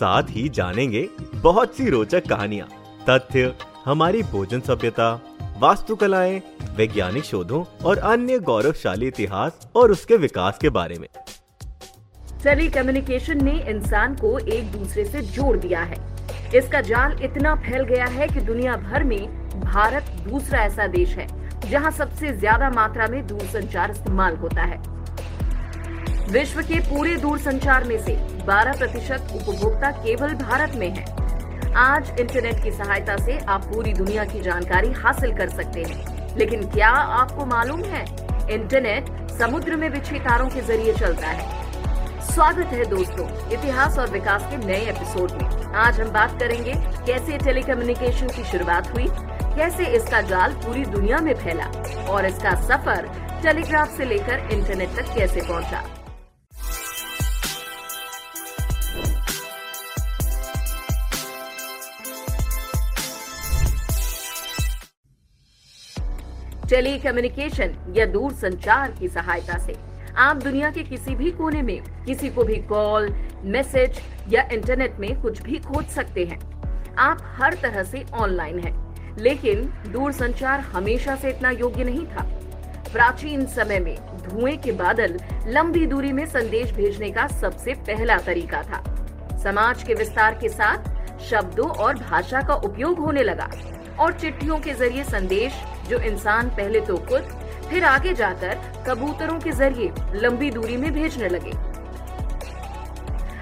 [0.00, 2.68] साथ ही जानेंगे बहुत सी रोचक कहानियाँ,
[3.08, 3.54] तथ्य,
[3.84, 5.08] हमारी भोजन सभ्यता,
[5.58, 6.40] वास्तुकलाएँ,
[6.76, 11.08] वैज्ञानिक शोधों और अन्य गौरवशाली इतिहास और उसके विकास के बारे में।
[12.42, 15.98] टेली कम्युनिकेशन ने इंसान को एक दूसरे से जोड़ दिया है।
[16.56, 21.26] इसका जाल इतना फैल गया है कि दुनिया भर में भारत दूसरा ऐसा देश है,
[21.70, 24.82] जहाँ सबसे ज़्यादा मात्रा में दूरसंचार इस्तेमाल होता है।
[26.32, 28.12] विश्व के पूरे दूरसंचार में से
[28.46, 31.04] 12 प्रतिशत उपभोक्ता केवल भारत में है।
[31.76, 36.62] आज इंटरनेट की सहायता से आप पूरी दुनिया की जानकारी हासिल कर सकते हैं। लेकिन
[36.70, 38.04] क्या आपको मालूम है,
[38.50, 41.48] इंटरनेट समुद्र में बिछे तारों के ज़रिए चलता है?
[42.26, 46.74] स्वागत है दोस्तों, इतिहास और विकास के नए एपिसोड में। आज हम बात करेंगे,
[47.06, 49.08] कैसे टेलीकम्युनिकेशन की शुरुआत हुई,
[49.56, 51.72] कैसे इसका जाल पूरी दुनिया में फैला,
[52.08, 53.10] और इसका सफ़र
[53.42, 55.82] टेलीग्राफ से लेकर इंटरनेट तक कैसे पहुँचा।
[66.70, 69.74] टेली कम्युनिकेशन या दूर संचार की सहायता से।
[70.16, 73.08] आप दुनिया के किसी भी कोने में किसी को भी कॉल
[73.44, 76.38] मैसेज या इंटरनेट में कुछ भी खोज सकते हैं।
[76.98, 82.22] आप हर तरह से ऑनलाइन हैं, लेकिन दूर संचार हमेशा से इतना योग्य नहीं था।
[82.92, 88.62] प्राचीन समय में धुएँ के बादल लंबी दूरी में संदेश भेजने का सबसे पहला तरीका
[88.62, 88.82] था।
[89.42, 93.50] समाज के विस्तार के साथ शब्दों और भाषा का उपयोग होने लगा।
[94.00, 95.52] और चिट्ठियों के ज़रिए संदेश,
[95.88, 97.38] जो इंसान पहले तो खुद,
[97.70, 101.52] फिर आगे जाकर कबूतरों के ज़रिए लंबी दूरी में भेजने लगे।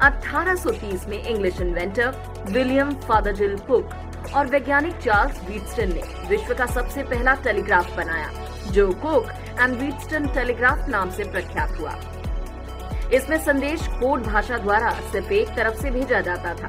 [0.00, 3.90] 1830 में English inventor William Fothergill Cooke
[4.36, 8.30] और वैज्ञानिक चार्ल्स वीटस्टन ने विश्व का सबसे पहला टेलीग्राफ बनाया,
[8.72, 11.94] जो कुक एंड व्हीटस्टन टेलीग्राफ नाम से प्रख्यात हुआ।
[13.14, 16.68] इसमें संदेश कोड भाषा द्वारा सिर्फ़ एक तरफ़ से भेजा जाता था।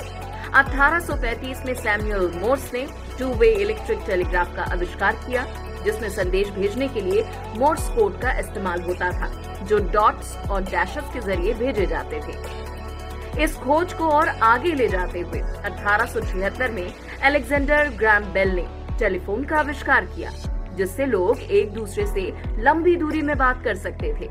[0.55, 2.85] 1835 में सैमुअल मोर्स ने
[3.19, 5.45] टू वे इलेक्ट्रिक टेलीग्राफ का आविष्कार किया,
[5.83, 7.23] जिसमें संदेश भेजने के लिए
[7.57, 9.29] मोर्स कोड का इस्तेमाल होता था,
[9.63, 14.87] जो डॉट्स और डैशेस के ज़रिए भेजे जाते थे। इस खोज को और आगे ले
[14.87, 16.87] जाते हुए अठारह सौ छिहत्तर में
[17.23, 18.65] अलेक्जेंडर ग्राम बेल ने
[18.99, 20.31] टेलीफोन का आविष्कार किया,
[20.75, 24.29] जिससे लोग एक दूसरे से लंबी दूरी में बात कर सकते थे।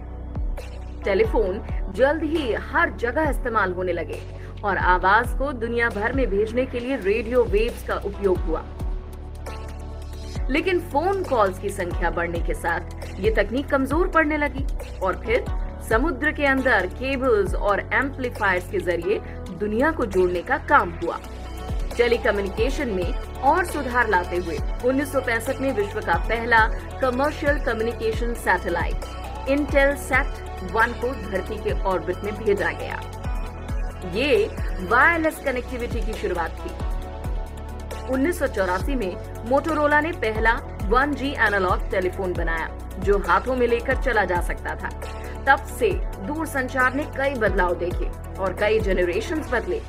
[1.05, 1.61] टेलीफोन
[1.97, 4.21] जल्द ही हर जगह इस्तेमाल होने लगे।
[4.65, 8.65] और आवाज़ को दुनिया भर में भेजने के लिए रेडियो वेव्स का उपयोग हुआ।
[10.51, 14.65] लेकिन फ़ोन कॉल्स की संख्या बढ़ने के साथ ये तकनीक कमज़ोर पड़ने लगी
[15.03, 15.45] और फिर
[15.89, 19.19] समुद्र के अंदर केबल्स और एम्पलीफायर्स के ज़रिए
[19.61, 21.19] दुनिया को जोड़ने का काम हुआ।
[21.97, 26.67] टेलीकम्युनिकेशन में और सुधार लाते हुए 1965 में विश्व का पहला
[27.01, 29.49] commercial communication satellite
[29.99, 33.01] Intelsat one को धरती के ऑर्बिट में भेजा गया।
[34.05, 34.49] ये
[34.81, 36.71] वायरलेस कनेक्टिविटी की शुरुआत थी
[38.13, 39.17] उन्नीस सौ चौरासी में
[39.49, 40.53] मोटोरोला ने पहला
[40.91, 42.69] 1G एनालॉग टेलीफोन बनाया,
[42.99, 44.89] जो हाथों में लेकर चला जा सकता था।
[45.47, 45.91] तब से
[46.27, 49.81] दूर संचार ने कई बदलाव देखे और कई जनरेशन बदले।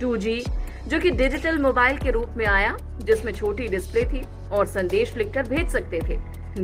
[0.00, 0.48] 2G
[0.88, 5.42] जो कि डिजिटल मोबाइल के रूप में आया, जिसमें छोटी डिस्प्ले थी और संदेश लिखकर
[5.42, 6.18] भेज सकते थे।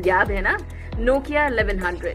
[0.08, 0.58] याद है ना?
[0.96, 2.14] नोकिया 1100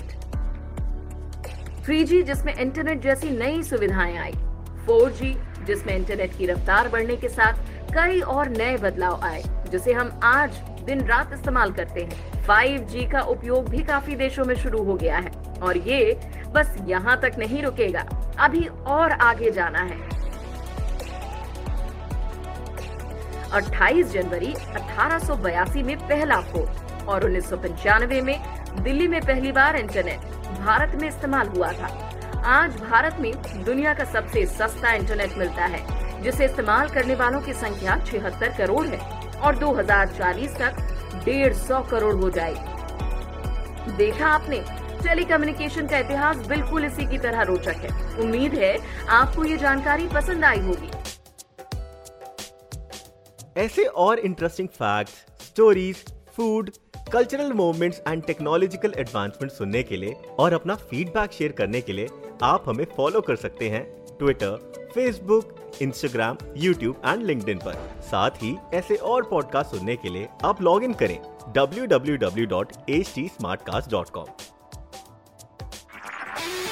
[1.85, 4.33] 3G जिसमें इंटरनेट जैसी नई सुविधाएँ आई।
[4.87, 5.33] 4G
[5.65, 10.57] जिसमें इंटरनेट की रफ्तार बढ़ने के साथ कई और नए बदलाव आए, जिसे हम आज
[10.85, 15.17] दिन रात इस्तेमाल करते हैं। 5G का उपयोग भी काफ़ी देशों में शुरू हो गया
[15.17, 15.31] है,
[15.61, 16.19] और ये
[16.53, 18.05] बस यहाँ तक नहीं रुकेगा,
[18.39, 19.99] अभी और आगे जाना है।
[23.53, 28.39] 28 जनवरी 1882 में पहला फ़ोन और उन्नीस सौ पंचानवे में
[28.83, 30.19] दिल्ली में पहली बार इंटरनेट
[30.59, 31.87] भारत में इस्तेमाल हुआ था।
[32.47, 33.31] आज भारत में
[33.65, 35.79] दुनिया का सबसे सस्ता इंटरनेट मिलता है,
[36.23, 38.99] जिसे इस्तेमाल करने वालों की संख्या छिहत्तर करोड़ है
[39.39, 40.77] और 2040 तक
[41.25, 44.59] डेढ़ सौ करोड़ हो जाएगी। देखा आपने,
[45.03, 48.77] टेलीकम्युनिकेशन का इतिहास बिल्कुल इसी की तरह रोचक है। उम्मीद है
[49.09, 50.91] आपको ये जानकारी पसंद आई होगी।
[53.57, 56.05] ऐसे और interesting fact stories
[56.37, 56.69] food
[57.11, 62.07] cultural movements and technological advancement सुनने के लिए और अपना फीडबैक शेयर करने के लिए
[62.43, 63.83] आप हमें फॉलो कर सकते हैं
[64.19, 70.27] Twitter Facebook Instagram YouTube and link पर। साथ ही ऐसे और पॉडकास्ट सुनने के लिए
[70.45, 71.19] आप लॉग इन करें
[71.57, 74.27] www.htsmartcast.com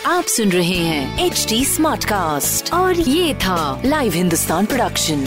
[0.08, 5.26] आप सुन रहे हैं एच डी स्मार्ट कास्ट और ये था live Hindustan production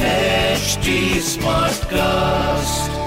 [0.58, 0.88] HD
[1.32, 2.97] Smartcast.